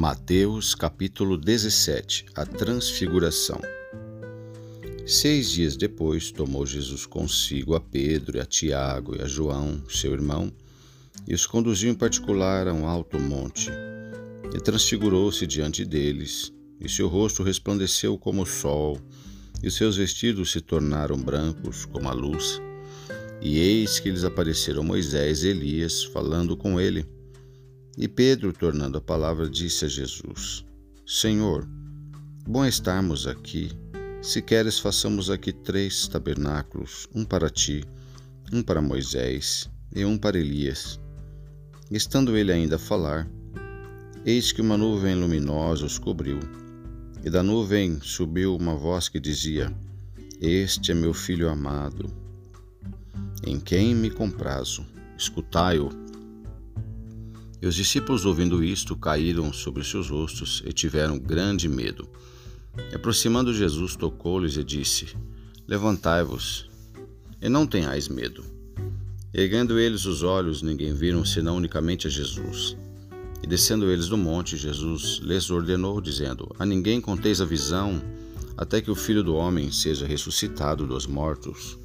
Mateus 0.00 0.74
capítulo 0.74 1.36
17 1.36 2.24
A 2.34 2.46
Transfiguração 2.46 3.60
Seis 5.06 5.50
dias 5.50 5.76
depois, 5.76 6.32
tomou 6.32 6.64
Jesus 6.64 7.04
consigo 7.04 7.74
a 7.74 7.80
Pedro, 7.82 8.38
e 8.38 8.40
a 8.40 8.46
Tiago 8.46 9.14
e 9.14 9.20
a 9.20 9.26
João, 9.26 9.82
seu 9.90 10.14
irmão, 10.14 10.50
e 11.28 11.34
os 11.34 11.46
conduziu 11.46 11.90
em 11.90 11.94
particular 11.94 12.66
a 12.66 12.72
um 12.72 12.86
alto 12.86 13.20
monte. 13.20 13.70
E 14.54 14.58
transfigurou-se 14.58 15.46
diante 15.46 15.84
deles, 15.84 16.50
e 16.80 16.88
seu 16.88 17.06
rosto 17.06 17.42
resplandeceu 17.42 18.16
como 18.16 18.44
o 18.44 18.46
sol, 18.46 18.98
e 19.62 19.70
seus 19.70 19.98
vestidos 19.98 20.50
se 20.50 20.62
tornaram 20.62 21.18
brancos 21.18 21.84
como 21.84 22.08
a 22.08 22.14
luz. 22.14 22.58
E 23.42 23.58
eis 23.58 24.00
que 24.00 24.10
lhes 24.10 24.24
apareceram 24.24 24.82
Moisés 24.82 25.44
e 25.44 25.48
Elias, 25.48 26.04
falando 26.04 26.56
com 26.56 26.80
ele. 26.80 27.19
E 27.98 28.06
Pedro, 28.06 28.52
tornando 28.52 28.98
a 28.98 29.00
palavra, 29.00 29.48
disse 29.48 29.84
a 29.84 29.88
Jesus: 29.88 30.64
Senhor, 31.06 31.66
bom 32.46 32.64
estarmos 32.64 33.26
aqui. 33.26 33.70
Se 34.22 34.40
queres, 34.40 34.78
façamos 34.78 35.30
aqui 35.30 35.52
três 35.52 36.06
tabernáculos: 36.06 37.08
um 37.14 37.24
para 37.24 37.50
ti, 37.50 37.84
um 38.52 38.62
para 38.62 38.80
Moisés 38.80 39.68
e 39.94 40.04
um 40.04 40.16
para 40.16 40.38
Elias. 40.38 41.00
Estando 41.90 42.36
ele 42.36 42.52
ainda 42.52 42.76
a 42.76 42.78
falar, 42.78 43.28
eis 44.24 44.52
que 44.52 44.60
uma 44.60 44.76
nuvem 44.76 45.14
luminosa 45.14 45.84
os 45.84 45.98
cobriu, 45.98 46.38
e 47.24 47.28
da 47.28 47.42
nuvem 47.42 47.98
subiu 48.00 48.56
uma 48.56 48.76
voz 48.76 49.08
que 49.08 49.18
dizia: 49.18 49.74
Este 50.40 50.92
é 50.92 50.94
meu 50.94 51.12
filho 51.12 51.48
amado, 51.48 52.08
em 53.44 53.58
quem 53.58 53.94
me 53.94 54.10
comprazo. 54.10 54.86
Escutai-o. 55.18 56.09
E 57.62 57.66
os 57.66 57.74
discípulos, 57.74 58.24
ouvindo 58.24 58.64
isto, 58.64 58.96
caíram 58.96 59.52
sobre 59.52 59.84
seus 59.84 60.08
rostos 60.08 60.62
e 60.64 60.72
tiveram 60.72 61.18
grande 61.18 61.68
medo. 61.68 62.08
E 62.90 62.94
aproximando 62.94 63.52
Jesus, 63.52 63.96
tocou-lhes 63.96 64.56
e 64.56 64.64
disse: 64.64 65.08
Levantai-vos 65.68 66.70
e 67.40 67.48
não 67.48 67.66
tenhais 67.66 68.08
medo. 68.08 68.44
Erguendo 69.32 69.78
eles 69.78 70.06
os 70.06 70.22
olhos, 70.22 70.62
ninguém 70.62 70.92
viram 70.94 71.24
senão 71.24 71.56
unicamente 71.56 72.06
a 72.06 72.10
Jesus. 72.10 72.76
E 73.42 73.46
descendo 73.46 73.90
eles 73.90 74.08
do 74.08 74.16
monte, 74.16 74.56
Jesus 74.56 75.20
lhes 75.22 75.50
ordenou, 75.50 76.00
dizendo: 76.00 76.48
A 76.58 76.66
ninguém 76.66 77.00
conteis 77.00 77.40
a 77.40 77.44
visão, 77.44 78.02
até 78.56 78.80
que 78.80 78.90
o 78.90 78.94
filho 78.94 79.22
do 79.22 79.34
homem 79.34 79.70
seja 79.70 80.06
ressuscitado 80.06 80.86
dos 80.86 81.06
mortos. 81.06 81.78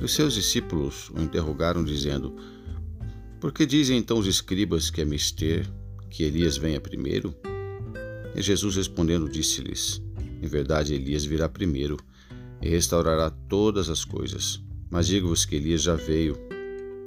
E 0.00 0.04
os 0.04 0.12
seus 0.12 0.34
discípulos 0.34 1.10
o 1.10 1.20
interrogaram, 1.20 1.84
dizendo: 1.84 2.34
por 3.40 3.52
que 3.52 3.66
dizem 3.66 3.98
então 3.98 4.18
os 4.18 4.26
escribas 4.26 4.90
que 4.90 5.00
é 5.00 5.04
mister 5.04 5.68
que 6.10 6.22
Elias 6.22 6.56
venha 6.56 6.80
primeiro? 6.80 7.34
E 8.34 8.42
Jesus 8.42 8.76
respondendo 8.76 9.28
disse-lhes: 9.28 10.02
Em 10.42 10.46
verdade, 10.46 10.94
Elias 10.94 11.24
virá 11.24 11.48
primeiro 11.48 11.96
e 12.60 12.68
restaurará 12.68 13.30
todas 13.30 13.88
as 13.88 14.04
coisas. 14.04 14.62
Mas 14.90 15.06
digo-vos 15.06 15.44
que 15.44 15.56
Elias 15.56 15.82
já 15.82 15.94
veio 15.94 16.36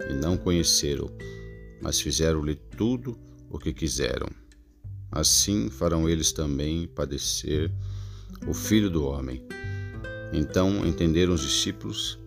e 0.10 0.14
não 0.14 0.38
conheceram, 0.38 1.10
mas 1.82 2.00
fizeram-lhe 2.00 2.56
tudo 2.56 3.18
o 3.50 3.58
que 3.58 3.74
quiseram. 3.74 4.28
Assim 5.12 5.70
farão 5.70 6.08
eles 6.10 6.32
também 6.32 6.88
padecer 6.88 7.72
o 8.46 8.54
filho 8.54 8.90
do 8.90 9.06
homem. 9.06 9.42
Então 10.34 10.86
entenderam 10.86 11.34
os 11.34 11.42
discípulos 11.42 12.20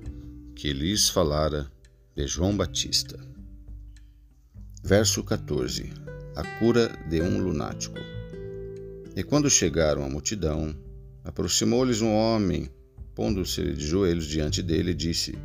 que 0.54 0.72
lhes 0.72 1.08
falara 1.08 1.70
de 2.16 2.26
João 2.26 2.56
Batista. 2.56 3.18
Verso 4.82 5.22
14: 5.22 5.92
A 6.34 6.42
cura 6.58 6.90
de 7.08 7.20
um 7.20 7.38
lunático. 7.38 7.98
E 9.14 9.22
quando 9.22 9.50
chegaram 9.50 10.02
à 10.02 10.08
multidão, 10.08 10.74
aproximou-lhes 11.22 12.00
um 12.00 12.10
homem, 12.10 12.68
pondo-se 13.14 13.62
de 13.74 13.86
joelhos 13.86 14.26
diante 14.26 14.62
dele, 14.62 14.94
disse: 14.94 15.38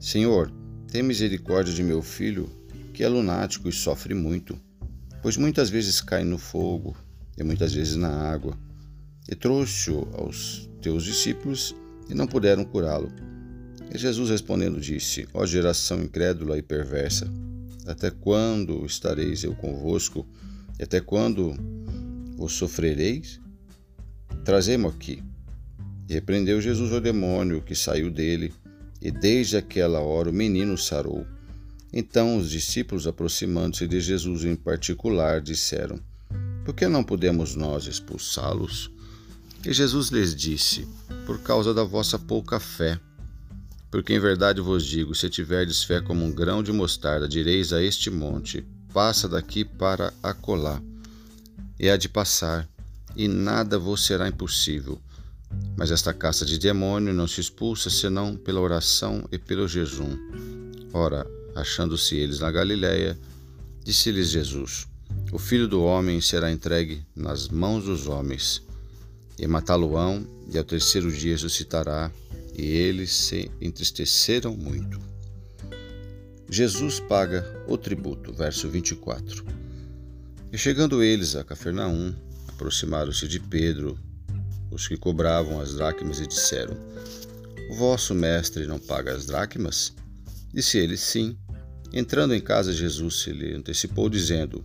Senhor, 0.00 0.50
tem 0.90 1.02
misericórdia 1.02 1.72
de 1.72 1.82
meu 1.82 2.02
filho, 2.02 2.48
que 2.94 3.04
é 3.04 3.08
lunático 3.08 3.68
e 3.68 3.72
sofre 3.72 4.14
muito, 4.14 4.58
pois 5.22 5.36
muitas 5.36 5.68
vezes 5.68 6.00
cai 6.00 6.24
no 6.24 6.38
fogo 6.38 6.96
e 7.36 7.44
muitas 7.44 7.74
vezes 7.74 7.94
na 7.94 8.08
água. 8.08 8.56
E 9.30 9.34
trouxe-o 9.34 10.08
aos 10.14 10.68
teus 10.80 11.04
discípulos 11.04 11.74
e 12.08 12.14
não 12.14 12.26
puderam 12.26 12.64
curá-lo. 12.64 13.12
E 13.94 13.98
Jesus 13.98 14.30
respondendo 14.30 14.80
disse: 14.80 15.28
Ó 15.34 15.44
geração 15.44 16.02
incrédula 16.02 16.56
e 16.56 16.62
perversa, 16.62 17.30
até 17.86 18.10
quando 18.10 18.84
estareis 18.84 19.44
eu 19.44 19.54
convosco? 19.54 20.26
E 20.78 20.82
até 20.82 21.00
quando 21.00 21.54
vos 22.36 22.52
sofrereis? 22.52 23.40
Trazei-mo 24.44 24.88
aqui. 24.88 25.22
E 26.08 26.14
repreendeu 26.14 26.60
Jesus 26.60 26.92
o 26.92 27.00
demônio 27.00 27.62
que 27.62 27.74
saiu 27.74 28.10
dele, 28.10 28.52
e 29.00 29.10
desde 29.10 29.56
aquela 29.56 30.00
hora 30.00 30.30
o 30.30 30.32
menino 30.32 30.76
sarou. 30.76 31.26
Então 31.92 32.36
os 32.36 32.50
discípulos, 32.50 33.06
aproximando-se 33.06 33.86
de 33.86 34.00
Jesus 34.00 34.44
em 34.44 34.56
particular, 34.56 35.40
disseram: 35.40 36.00
Por 36.64 36.74
que 36.74 36.88
não 36.88 37.04
podemos 37.04 37.54
nós 37.54 37.86
expulsá-los? 37.86 38.90
E 39.64 39.72
Jesus 39.72 40.08
lhes 40.08 40.34
disse: 40.34 40.86
Por 41.24 41.40
causa 41.40 41.72
da 41.72 41.84
vossa 41.84 42.18
pouca 42.18 42.58
fé. 42.58 42.98
Porque 43.94 44.12
em 44.12 44.18
verdade 44.18 44.60
vos 44.60 44.84
digo: 44.84 45.14
se 45.14 45.30
tiverdes 45.30 45.84
fé 45.84 46.00
como 46.00 46.24
um 46.24 46.32
grão 46.32 46.64
de 46.64 46.72
mostarda, 46.72 47.28
direis 47.28 47.72
a 47.72 47.80
este 47.80 48.10
monte: 48.10 48.66
passa 48.92 49.28
daqui 49.28 49.64
para 49.64 50.12
acolá, 50.20 50.82
e 51.78 51.88
há 51.88 51.96
de 51.96 52.08
passar, 52.08 52.68
e 53.14 53.28
nada 53.28 53.78
vos 53.78 54.04
será 54.04 54.26
impossível. 54.26 55.00
Mas 55.76 55.92
esta 55.92 56.12
caça 56.12 56.44
de 56.44 56.58
demônio 56.58 57.14
não 57.14 57.28
se 57.28 57.40
expulsa 57.40 57.88
senão 57.88 58.34
pela 58.34 58.58
oração 58.58 59.28
e 59.30 59.38
pelo 59.38 59.68
jejum. 59.68 60.18
Ora, 60.92 61.24
achando-se 61.54 62.16
eles 62.16 62.40
na 62.40 62.50
Galiléia, 62.50 63.16
disse-lhes 63.84 64.28
Jesus: 64.28 64.88
O 65.30 65.38
filho 65.38 65.68
do 65.68 65.84
homem 65.84 66.20
será 66.20 66.50
entregue 66.50 67.06
nas 67.14 67.46
mãos 67.46 67.84
dos 67.84 68.08
homens, 68.08 68.60
e 69.38 69.46
matá-lo-ão, 69.46 70.26
e 70.52 70.58
ao 70.58 70.64
terceiro 70.64 71.10
dia 71.10 71.32
ressuscitará 71.32 72.10
e 72.56 72.66
eles 72.66 73.12
se 73.12 73.50
entristeceram 73.60 74.56
muito. 74.56 74.98
Jesus 76.48 77.00
paga 77.00 77.64
o 77.66 77.76
tributo, 77.76 78.32
verso 78.32 78.68
24. 78.68 79.44
E 80.52 80.58
chegando 80.58 81.02
eles 81.02 81.34
a 81.34 81.42
Cafarnaum, 81.42 82.14
aproximaram-se 82.46 83.26
de 83.26 83.40
Pedro, 83.40 83.98
os 84.70 84.86
que 84.86 84.96
cobravam 84.96 85.60
as 85.60 85.74
dracmas, 85.74 86.20
e 86.20 86.26
disseram: 86.26 86.76
O 87.70 87.74
vosso 87.74 88.14
mestre 88.14 88.66
não 88.66 88.78
paga 88.78 89.12
as 89.12 89.26
dracmas? 89.26 89.92
Disse 90.52 90.78
ele: 90.78 90.96
Sim. 90.96 91.36
Entrando 91.92 92.34
em 92.34 92.40
casa, 92.40 92.72
Jesus 92.72 93.22
se 93.22 93.32
lhe 93.32 93.54
antecipou, 93.54 94.08
dizendo: 94.08 94.64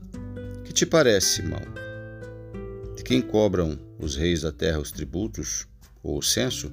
Que 0.63 0.71
te 0.71 0.85
parece, 0.85 1.41
irmão? 1.41 1.61
De 2.95 3.03
quem 3.03 3.21
cobram 3.21 3.79
os 3.99 4.15
reis 4.15 4.41
da 4.41 4.51
terra 4.51 4.79
os 4.79 4.91
tributos 4.91 5.67
ou 6.01 6.17
o 6.17 6.23
censo? 6.23 6.71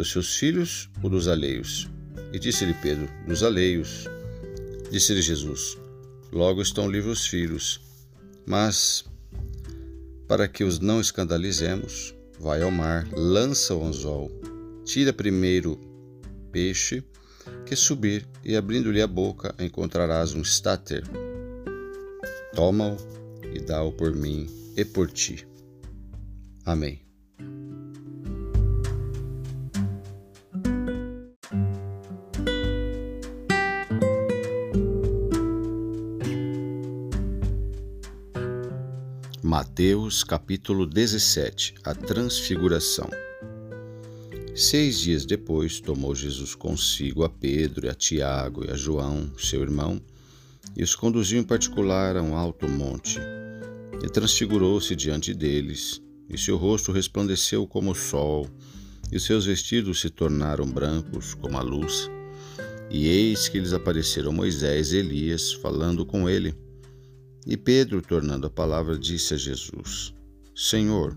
dos 0.00 0.10
seus 0.10 0.36
filhos 0.36 0.88
ou 1.02 1.10
dos 1.10 1.28
alheios? 1.28 1.88
E 2.32 2.38
disse-lhe 2.38 2.74
Pedro: 2.74 3.08
Dos 3.26 3.42
alheios. 3.42 4.06
Disse-lhe 4.90 5.20
Jesus: 5.20 5.76
Logo 6.32 6.62
estão 6.62 6.90
livres 6.90 7.20
os 7.20 7.26
filhos. 7.26 7.80
Mas, 8.46 9.04
para 10.26 10.48
que 10.48 10.64
os 10.64 10.78
não 10.78 11.00
escandalizemos, 11.00 12.14
vai 12.38 12.62
ao 12.62 12.70
mar, 12.70 13.06
lança 13.12 13.74
o 13.74 13.84
anzol, 13.84 14.30
tira 14.84 15.12
primeiro 15.12 15.78
peixe, 16.50 17.04
que 17.66 17.76
subir, 17.76 18.26
e 18.42 18.56
abrindo-lhe 18.56 19.02
a 19.02 19.06
boca 19.06 19.54
encontrarás 19.58 20.32
um 20.32 20.40
estáter. 20.40 21.04
Toma-o 22.54 22.96
e 23.54 23.60
dá-o 23.60 23.92
por 23.92 24.14
mim 24.14 24.48
e 24.76 24.84
por 24.84 25.10
ti. 25.10 25.49
Amém. 26.70 27.02
Mateus 39.42 40.22
capítulo 40.22 40.86
17 40.86 41.74
A 41.82 41.92
Transfiguração 41.92 43.10
Seis 44.54 45.00
dias 45.00 45.26
depois, 45.26 45.80
tomou 45.80 46.14
Jesus 46.14 46.54
consigo 46.54 47.24
a 47.24 47.28
Pedro, 47.28 47.86
e 47.86 47.88
a 47.88 47.94
Tiago 47.94 48.64
e 48.64 48.70
a 48.70 48.76
João, 48.76 49.28
seu 49.36 49.62
irmão, 49.62 50.00
e 50.76 50.84
os 50.84 50.94
conduziu 50.94 51.40
em 51.40 51.44
particular 51.44 52.16
a 52.16 52.22
um 52.22 52.36
alto 52.36 52.68
monte. 52.68 53.18
E 54.04 54.08
transfigurou-se 54.08 54.94
diante 54.94 55.34
deles, 55.34 56.00
e 56.30 56.38
seu 56.38 56.56
rosto 56.56 56.92
resplandeceu 56.92 57.66
como 57.66 57.90
o 57.90 57.94
sol, 57.94 58.48
e 59.10 59.18
seus 59.18 59.44
vestidos 59.44 60.00
se 60.00 60.08
tornaram 60.08 60.64
brancos 60.64 61.34
como 61.34 61.58
a 61.58 61.62
luz. 61.62 62.08
E 62.88 63.06
eis 63.06 63.48
que 63.48 63.58
lhes 63.58 63.72
apareceram 63.72 64.32
Moisés 64.32 64.92
e 64.92 64.98
Elias, 64.98 65.52
falando 65.52 66.06
com 66.06 66.28
ele. 66.28 66.54
E 67.46 67.56
Pedro, 67.56 68.00
tornando 68.00 68.46
a 68.46 68.50
palavra, 68.50 68.96
disse 68.96 69.34
a 69.34 69.36
Jesus: 69.36 70.14
Senhor, 70.54 71.16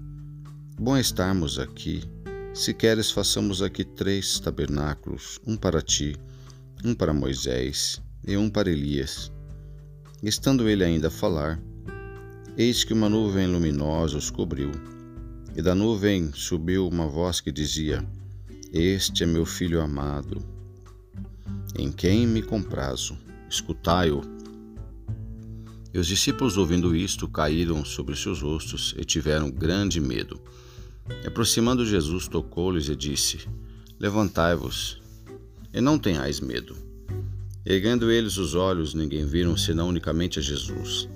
bom 0.79 0.97
estarmos 0.97 1.59
aqui. 1.59 2.03
Se 2.53 2.73
queres, 2.73 3.11
façamos 3.11 3.61
aqui 3.61 3.83
três 3.83 4.39
tabernáculos: 4.39 5.39
um 5.45 5.55
para 5.55 5.81
ti, 5.81 6.15
um 6.83 6.95
para 6.95 7.13
Moisés 7.13 8.01
e 8.25 8.37
um 8.37 8.49
para 8.49 8.71
Elias. 8.71 9.31
Estando 10.21 10.69
ele 10.69 10.83
ainda 10.83 11.07
a 11.07 11.11
falar, 11.11 11.61
eis 12.57 12.83
que 12.83 12.93
uma 12.93 13.09
nuvem 13.09 13.47
luminosa 13.47 14.17
os 14.17 14.29
cobriu, 14.29 14.71
e 15.55 15.61
da 15.61 15.75
nuvem 15.75 16.31
subiu 16.33 16.87
uma 16.87 17.07
voz 17.07 17.39
que 17.39 17.51
dizia: 17.51 18.05
Este 18.71 19.23
é 19.23 19.25
meu 19.25 19.45
filho 19.45 19.81
amado, 19.81 20.43
em 21.77 21.91
quem 21.91 22.25
me 22.25 22.41
comprazo. 22.41 23.17
Escutai-o. 23.49 24.21
E 25.93 25.99
os 25.99 26.07
discípulos, 26.07 26.57
ouvindo 26.57 26.95
isto, 26.95 27.27
caíram 27.27 27.85
sobre 27.85 28.15
seus 28.15 28.41
rostos 28.41 28.95
e 28.97 29.05
tiveram 29.05 29.51
grande 29.51 30.01
medo. 30.01 30.41
E 31.23 31.27
aproximando 31.27 31.85
Jesus, 31.85 32.27
tocou-lhes 32.27 32.89
e 32.89 32.95
disse: 32.95 33.47
Levantai-vos 33.99 35.01
e 35.71 35.79
não 35.79 35.99
tenhais 35.99 36.39
medo. 36.39 36.75
Erguendo 37.65 38.11
eles 38.11 38.37
os 38.37 38.55
olhos, 38.55 38.93
ninguém 38.93 39.25
viram 39.25 39.55
senão 39.55 39.87
unicamente 39.89 40.39
a 40.39 40.41
Jesus. 40.41 41.07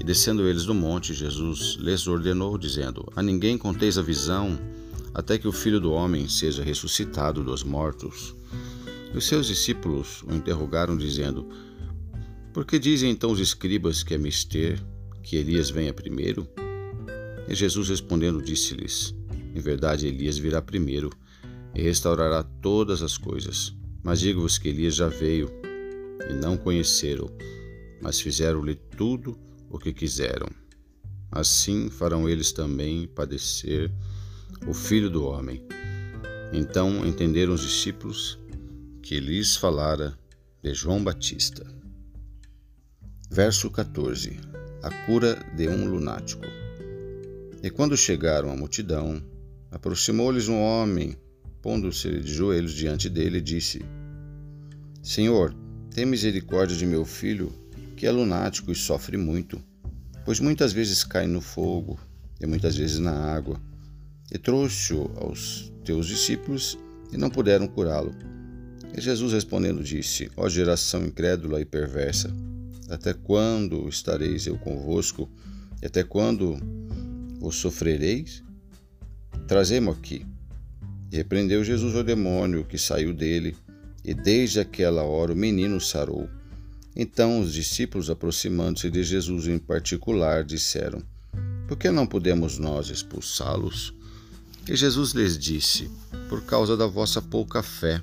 E 0.00 0.04
descendo 0.04 0.46
eles 0.46 0.64
do 0.64 0.74
monte, 0.74 1.12
Jesus 1.12 1.76
lhes 1.80 2.06
ordenou, 2.06 2.56
dizendo: 2.56 3.04
A 3.16 3.22
ninguém 3.22 3.58
conteis 3.58 3.98
a 3.98 4.02
visão, 4.02 4.58
até 5.14 5.38
que 5.38 5.48
o 5.48 5.52
filho 5.52 5.80
do 5.80 5.92
homem 5.92 6.28
seja 6.28 6.62
ressuscitado 6.62 7.42
dos 7.42 7.62
mortos. 7.62 8.34
E 9.12 9.16
os 9.16 9.26
seus 9.26 9.46
discípulos 9.46 10.22
o 10.22 10.34
interrogaram, 10.34 10.96
dizendo: 10.96 11.48
por 12.58 12.64
que 12.64 12.76
dizem 12.76 13.12
então 13.12 13.30
os 13.30 13.38
escribas 13.38 14.02
que 14.02 14.14
é 14.14 14.18
mister 14.18 14.82
que 15.22 15.36
Elias 15.36 15.70
venha 15.70 15.92
primeiro? 15.92 16.44
E 17.46 17.54
Jesus 17.54 17.88
respondendo 17.88 18.42
disse-lhes: 18.42 19.14
Em 19.54 19.60
verdade, 19.60 20.08
Elias 20.08 20.38
virá 20.38 20.60
primeiro 20.60 21.08
e 21.72 21.80
restaurará 21.80 22.42
todas 22.42 23.00
as 23.00 23.16
coisas. 23.16 23.72
Mas 24.02 24.18
digo-vos 24.18 24.58
que 24.58 24.70
Elias 24.70 24.96
já 24.96 25.06
veio 25.06 25.48
e 26.28 26.34
não 26.34 26.56
conheceram, 26.56 27.30
mas 28.02 28.20
fizeram-lhe 28.20 28.74
tudo 28.74 29.38
o 29.68 29.78
que 29.78 29.92
quiseram. 29.92 30.48
Assim 31.30 31.90
farão 31.90 32.28
eles 32.28 32.52
também 32.52 33.06
padecer 33.06 33.92
o 34.66 34.72
filho 34.72 35.10
do 35.10 35.24
homem. 35.24 35.62
Então 36.52 37.06
entenderam 37.06 37.52
os 37.52 37.60
discípulos 37.60 38.38
que 39.02 39.20
lhes 39.20 39.56
falara 39.56 40.18
de 40.62 40.72
João 40.72 41.02
Batista. 41.02 41.66
Verso 43.30 43.70
14: 43.70 44.40
A 44.82 44.90
cura 45.04 45.38
de 45.54 45.68
um 45.68 45.88
lunático. 45.88 46.46
E 47.62 47.70
quando 47.70 47.96
chegaram 47.96 48.50
à 48.50 48.56
multidão, 48.56 49.22
aproximou-lhes 49.70 50.48
um 50.48 50.58
homem, 50.58 51.16
pondo-se 51.60 52.20
de 52.20 52.32
joelhos 52.32 52.72
diante 52.72 53.08
dele, 53.08 53.40
disse: 53.40 53.84
Senhor, 55.02 55.54
tem 55.90 56.06
misericórdia 56.06 56.76
de 56.76 56.86
meu 56.86 57.04
filho, 57.04 57.52
que 57.98 58.06
é 58.06 58.12
lunático 58.12 58.70
e 58.70 58.76
sofre 58.76 59.16
muito, 59.16 59.60
pois 60.24 60.38
muitas 60.38 60.72
vezes 60.72 61.02
cai 61.02 61.26
no 61.26 61.40
fogo 61.40 61.98
e 62.40 62.46
muitas 62.46 62.76
vezes 62.76 63.00
na 63.00 63.12
água. 63.12 63.60
E 64.30 64.38
trouxe-o 64.38 65.10
aos 65.16 65.72
teus 65.84 66.06
discípulos 66.06 66.78
e 67.12 67.16
não 67.16 67.28
puderam 67.28 67.66
curá-lo. 67.66 68.14
E 68.96 69.00
Jesus 69.00 69.32
respondendo 69.32 69.82
disse: 69.82 70.30
Ó 70.36 70.48
geração 70.48 71.04
incrédula 71.04 71.60
e 71.60 71.64
perversa, 71.64 72.30
até 72.88 73.12
quando 73.12 73.88
estareis 73.88 74.46
eu 74.46 74.56
convosco? 74.58 75.28
E 75.82 75.86
até 75.86 76.04
quando 76.04 76.56
vos 77.40 77.56
sofrereis? 77.56 78.44
Trazei-mo 79.48 79.90
aqui. 79.90 80.24
E 81.10 81.16
repreendeu 81.16 81.64
Jesus 81.64 81.96
o 81.96 82.04
demônio 82.04 82.64
que 82.64 82.78
saiu 82.78 83.12
dele, 83.12 83.56
e 84.04 84.14
desde 84.14 84.60
aquela 84.60 85.02
hora 85.02 85.32
o 85.32 85.36
menino 85.36 85.80
sarou. 85.80 86.28
Então 86.94 87.40
os 87.40 87.52
discípulos, 87.52 88.10
aproximando-se 88.10 88.90
de 88.90 89.02
Jesus 89.02 89.46
em 89.46 89.58
particular, 89.58 90.44
disseram: 90.44 91.02
Por 91.66 91.76
que 91.76 91.90
não 91.90 92.06
podemos 92.06 92.58
nós 92.58 92.88
expulsá-los? 92.88 93.94
E 94.68 94.76
Jesus 94.76 95.12
lhes 95.12 95.38
disse: 95.38 95.90
Por 96.28 96.42
causa 96.44 96.76
da 96.76 96.86
vossa 96.86 97.22
pouca 97.22 97.62
fé. 97.62 98.02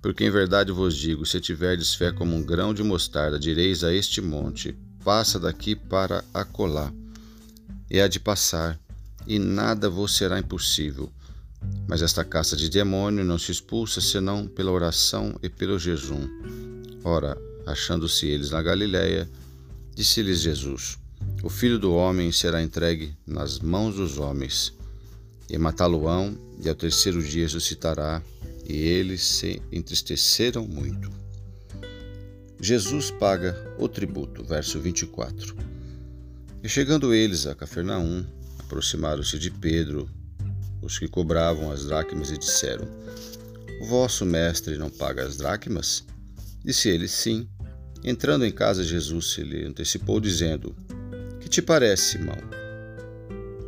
Porque 0.00 0.24
em 0.24 0.30
verdade 0.30 0.72
vos 0.72 0.96
digo: 0.96 1.26
se 1.26 1.40
tiverdes 1.40 1.94
fé 1.94 2.12
como 2.12 2.34
um 2.34 2.42
grão 2.42 2.72
de 2.72 2.82
mostarda, 2.82 3.38
direis 3.38 3.82
a 3.82 3.92
este 3.92 4.20
monte: 4.20 4.74
passa 5.04 5.38
daqui 5.38 5.76
para 5.76 6.24
acolá, 6.32 6.92
e 7.90 8.00
há 8.00 8.08
de 8.08 8.18
passar, 8.18 8.78
e 9.26 9.38
nada 9.38 9.90
vos 9.90 10.16
será 10.16 10.38
impossível. 10.38 11.12
Mas 11.88 12.02
esta 12.02 12.24
caça 12.24 12.56
de 12.56 12.68
demônio 12.68 13.24
não 13.24 13.38
se 13.38 13.50
expulsa 13.50 14.00
senão 14.00 14.46
pela 14.46 14.70
oração 14.70 15.38
e 15.42 15.48
pelo 15.48 15.78
jejum. 15.78 16.28
Ora, 17.04 17.36
achando-se 17.66 18.26
eles 18.26 18.50
na 18.50 18.62
Galiléia, 18.62 19.28
disse-lhes 19.94 20.40
Jesus: 20.40 20.96
O 21.42 21.50
filho 21.50 21.78
do 21.78 21.92
homem 21.92 22.32
será 22.32 22.62
entregue 22.62 23.14
nas 23.26 23.58
mãos 23.58 23.96
dos 23.96 24.16
homens, 24.16 24.72
e 25.50 25.58
matá-lo-ão, 25.58 26.38
e 26.62 26.68
ao 26.68 26.74
terceiro 26.74 27.22
dia 27.22 27.42
ressuscitará 27.42 28.22
e 28.68 28.76
eles 28.76 29.22
se 29.22 29.62
entristeceram 29.70 30.66
muito. 30.66 31.10
Jesus 32.60 33.10
paga 33.10 33.56
o 33.78 33.88
tributo, 33.88 34.42
verso 34.42 34.80
24. 34.80 35.56
E 36.62 36.68
chegando 36.68 37.14
eles 37.14 37.46
a 37.46 37.54
Cafarnaum, 37.54 38.24
aproximaram-se 38.58 39.38
de 39.38 39.50
Pedro, 39.50 40.10
os 40.82 40.98
que 40.98 41.06
cobravam 41.06 41.70
as 41.70 41.84
dracmas, 41.84 42.30
e 42.30 42.38
disseram: 42.38 42.88
vosso 43.84 44.24
mestre 44.24 44.76
não 44.76 44.90
paga 44.90 45.24
as 45.24 45.36
dracmas? 45.36 46.04
Disse 46.64 46.88
ele: 46.88 47.06
Sim. 47.06 47.48
Entrando 48.04 48.44
em 48.44 48.52
casa, 48.52 48.84
Jesus 48.84 49.32
se 49.32 49.42
lhe 49.42 49.64
antecipou, 49.64 50.20
dizendo: 50.20 50.74
Que 51.40 51.48
te 51.48 51.60
parece, 51.60 52.18
irmão? 52.18 52.36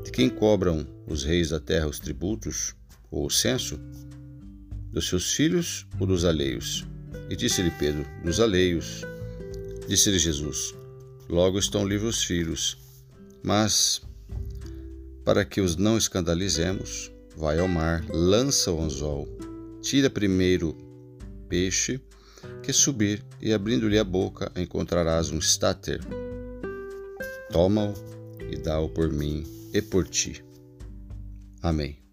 De 0.05 0.11
quem 0.11 0.29
cobram 0.29 0.87
os 1.07 1.25
reis 1.25 1.51
da 1.51 1.61
terra 1.61 1.89
os 1.89 1.99
tributos 1.99 2.75
ou 3.11 3.27
o 3.27 3.31
censo? 3.31 3.79
dos 4.93 5.09
seus 5.09 5.33
filhos 5.33 5.87
ou 5.99 6.07
dos 6.07 6.25
alheios? 6.25 6.87
E 7.31 7.37
disse-lhe 7.37 7.71
Pedro: 7.71 8.05
Dos 8.25 8.41
alheios. 8.41 9.03
Disse-lhe 9.87 10.19
Jesus: 10.19 10.75
Logo 11.29 11.59
estão 11.59 11.87
livres 11.87 12.17
os 12.17 12.23
filhos. 12.23 12.79
Mas, 13.43 14.03
para 15.25 15.45
que 15.45 15.61
os 15.61 15.77
não 15.77 15.97
escandalizemos, 15.97 17.11
vai 17.37 17.59
ao 17.59 17.69
mar, 17.69 18.05
lança 18.09 18.73
o 18.73 18.83
anzol, 18.83 19.29
tira 19.81 20.11
primeiro 20.11 20.77
peixe, 21.49 22.01
que 22.63 22.73
subir, 22.73 23.25
e 23.41 23.53
abrindo-lhe 23.53 23.99
a 23.99 24.05
boca 24.05 24.51
encontrarás 24.57 25.31
um 25.31 25.39
estáter. 25.39 26.01
Toma-o 27.51 27.95
e 28.51 28.57
dá-o 28.57 28.89
por 28.89 29.11
mim 29.11 29.45
e 29.73 29.81
por 29.81 30.07
ti. 30.09 30.45
Amém. 31.63 32.08